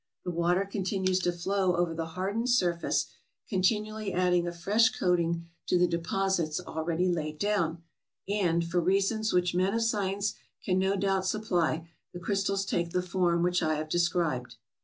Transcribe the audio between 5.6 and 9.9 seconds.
to the deposits already laid down, and, for reasons which men of